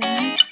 [0.00, 0.42] Hello,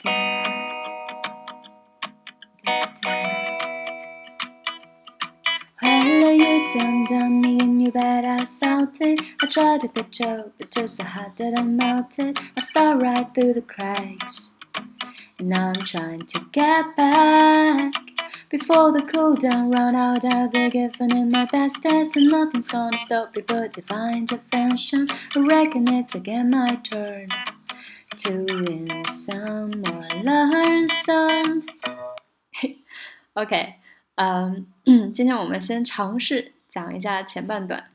[6.30, 9.20] you done me and you bet I felt it.
[9.40, 12.40] I tried to pitch up, but just so hot that I melted.
[12.56, 14.50] I fell right through the cracks.
[15.38, 17.92] And now I'm trying to get back.
[18.50, 22.68] Before the cool down run out, I'll be giving it my best test, and nothing's
[22.68, 25.06] gonna stop me but divine intervention.
[25.36, 27.28] I reckon it's again my turn
[28.18, 31.62] to win some or learn some.
[33.34, 33.74] OK，
[34.14, 34.66] 嗯，
[35.12, 37.90] 今天我们先尝试讲一下前半段，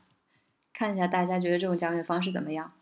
[0.72, 2.72] 看一下大家觉得这种讲解方式怎么样。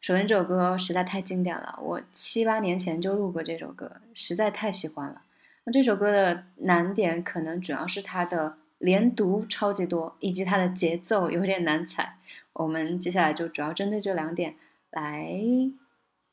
[0.00, 5.22] 首先，这首歌实在太经典了，我七八年前就录过这首歌，实在太喜欢了。
[5.64, 12.16] 那这首歌的难点可能主要是它的连读超级多，以及它的节奏有点难踩。
[12.54, 14.56] 我们接下来就主要针对这两点
[14.92, 15.34] 来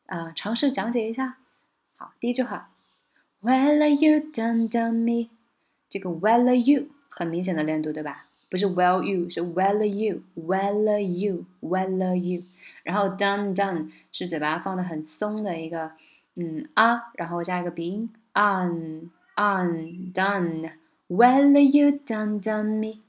[0.05, 1.37] 啊尝试讲解一下。
[1.95, 2.69] 好，第一句话
[3.41, 5.29] ，Well you done done me，
[5.89, 8.27] 这个 Well you 很明显的连读对吧？
[8.49, 12.43] 不是 Well you，是 Well you，Well you，Well you。
[12.83, 15.93] 然后 done done 是嘴巴放的很松的一个
[16.35, 19.09] 嗯啊，然后加一个鼻音 on。
[19.39, 20.69] on done
[21.07, 22.99] Well, you done done me,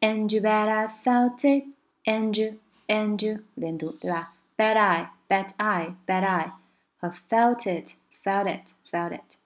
[0.00, 1.64] and you bet I felt it,
[2.04, 6.53] and you, and you 连读对吧 ？Bet I, bet I, bet I
[6.99, 9.37] 和 felt it, felt it, felt it。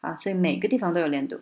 [0.00, 1.40] 好，所以每个地方都有连读。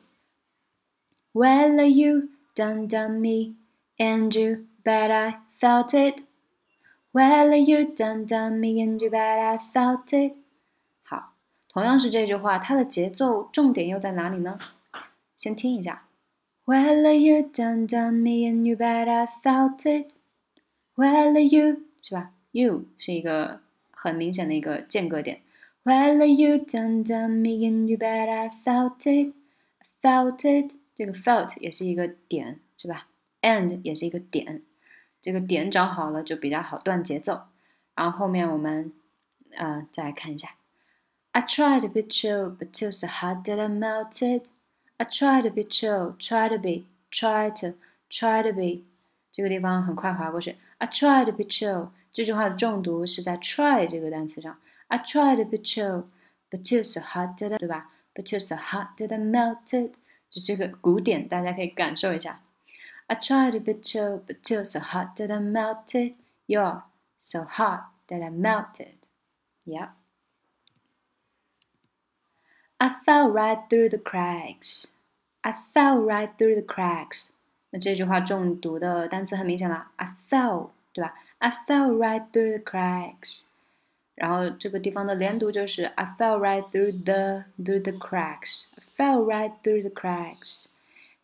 [1.33, 3.57] Well, you done done me,
[3.99, 6.25] and you bet I felt it.
[7.13, 10.37] Well, you done done me, and you bet I felt it.
[11.69, 14.59] 同样是这句话，它的节奏重点又在哪里呢？
[15.37, 16.05] 先听一下。
[16.65, 20.15] Well, you done done me and you bet I felt it.
[20.97, 25.43] Well, you 是吧 ？You 是一个很明显的一个间隔点。
[25.85, 29.35] Well, you done done me and you bet I felt it.
[30.03, 33.07] Felt it 这个 felt 也是一个点，是吧？
[33.43, 34.63] And 也是一个点，
[35.21, 37.43] 这个点找好了就比较好断节奏。
[37.95, 38.93] 然后后面我们
[39.55, 40.57] 呃再来看一下。
[41.33, 44.47] I tried to be chill, but till so hot that I melted.
[44.97, 47.77] I tried to be chill, try to be, try to,
[48.09, 48.85] try to be。
[49.31, 50.57] 这个地方很快划过去。
[50.79, 54.59] I tried to be chill， 这句话的重读是在 try 这个单词上。
[54.89, 56.07] I tried to be chill,
[56.51, 57.91] but till so hot that I，对吧？
[58.15, 59.93] But till so hot that I melted，
[60.31, 62.41] 就这个鼓点大家可以感受一下。
[63.09, 66.15] I tried to be chill, but till so hot that I melted.
[66.47, 66.83] You're
[67.21, 69.09] so hot that I melted.
[69.65, 69.91] Yeah.
[72.79, 74.87] I fell right through the cracks.
[75.43, 77.31] I fell right through the cracks.
[77.71, 81.15] 那这句话重读的单词很明显了，I fell， 对吧？
[81.39, 83.45] I fell right through the cracks。
[84.15, 88.71] 然后这个地方的连读就是 I fell right through the through the cracks.
[88.75, 90.69] I fell right through the cracks.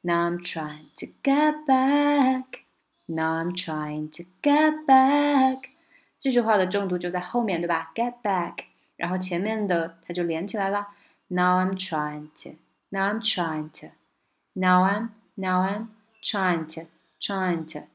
[0.03, 2.65] Now I'm trying to get back.
[3.06, 5.71] Now I'm trying to get back.
[6.19, 7.93] 这句话的重读就在后面，对吧？
[7.95, 8.65] Get back，
[8.97, 10.89] 然后前面的它就连起来了。
[11.28, 12.59] now I'm trying to.
[12.91, 13.93] Now I'm trying to.
[14.53, 15.87] Now I'm now I'm
[16.23, 16.89] trying to
[17.21, 17.87] trying to.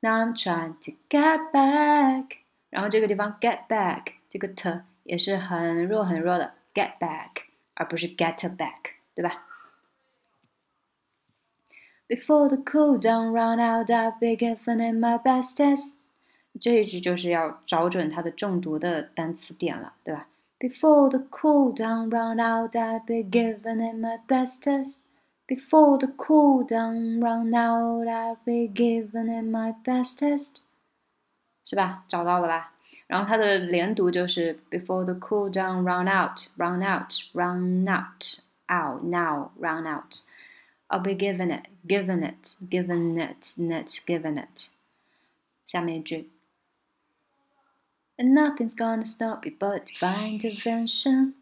[0.00, 2.38] Now I'm trying to get back.
[2.70, 7.42] 然后这个地方 get back 这个 t 也是很弱很弱的 get back，
[7.74, 9.44] 而不是 get back，对吧？
[12.08, 15.98] Before the cool down run out, I'll be giving it my bestest。
[16.60, 20.28] 这一句就是要找准它的重读的单词点了，对吧？
[20.58, 24.98] before the cool down run out, I'll be giving it my bestest.
[25.46, 30.62] Before the cool down run out, I'll be giving it my bestest.
[31.64, 32.04] 是吧？
[32.08, 32.72] 找到了吧？
[33.06, 40.22] 然后它的连读就是 before the cool down run out, run out, run out, out now, run out.
[40.88, 44.70] I'll be giving it, giving it, giving it, net, giving it.
[45.66, 46.30] 下面一句。
[48.18, 51.34] and nothing's gonna stop you but divine intervention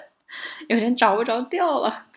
[0.67, 2.07] 有点找不着调了。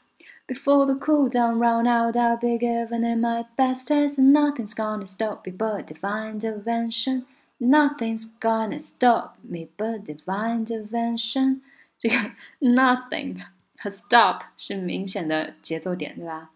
[0.47, 4.75] Before the cool down run out, I'll be giving it my best test, and nothing's
[4.75, 7.25] gonna stop me but divine intervention.
[7.59, 11.61] Nothing's gonna stop me but divine intervention.
[11.99, 12.17] 这 个
[12.61, 13.41] nothing
[13.79, 16.51] 和 stop 是明显的节奏点，对吧？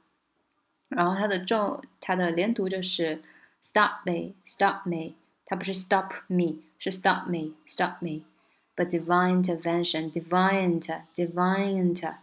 [0.89, 3.23] 然后它的重，它的连读就是
[3.63, 5.15] stop me, stop me。
[5.45, 10.81] 它不是 stop me，是 stop me，stop me。But divine intervention，divine
[11.15, 12.15] divine inter，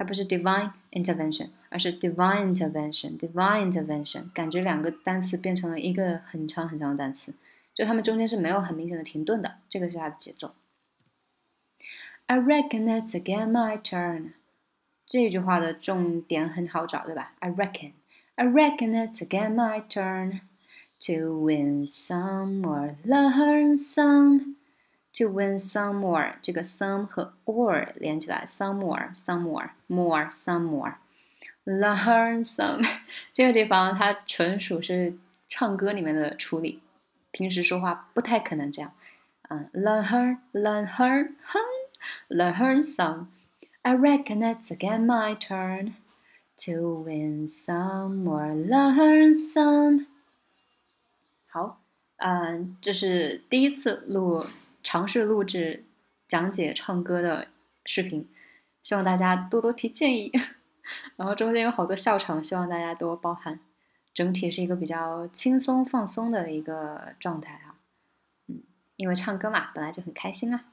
[0.00, 4.30] 它不是 divine intervention，而是 divine intervention，divine intervention。
[4.32, 7.32] 感觉两个单词变成了一个很长很长的单词，
[7.74, 10.54] 就它们中间是没有很明显的停顿的，这个是它的节奏。
[12.26, 14.32] I reckon it's again my turn。
[15.06, 17.32] 这句话的重点很好找，对吧？
[17.38, 17.92] I reckon,
[18.34, 20.40] I reckon it's again my turn
[21.06, 24.56] to win some or learn some.
[25.18, 30.96] To win some more，这个 some 和 or 连起来，some more, some more, more, some more.
[31.64, 32.86] Learn some，
[33.32, 35.16] 这个地方它纯属是
[35.48, 36.82] 唱歌里面的处理，
[37.30, 38.92] 平时说话不太可能这样。
[39.48, 41.32] 嗯，learn her, learn her,
[42.28, 43.28] learn some.
[43.82, 45.94] I reckon it's again my turn
[46.66, 50.06] to win some or learn some。
[51.48, 51.80] 好，
[52.18, 54.46] 嗯，这是第一次录
[54.83, 55.85] 尝试录制
[56.27, 57.47] 讲解唱歌的
[57.85, 58.29] 视频，
[58.83, 60.31] 希望大家多多提建议。
[61.15, 63.59] 然后中间有好多笑场，希望大家多包涵。
[64.13, 67.75] 整体是一个比较轻松放松的一个状态啊，
[68.47, 68.63] 嗯，
[68.97, 70.65] 因为唱歌嘛，本来就很开心啊。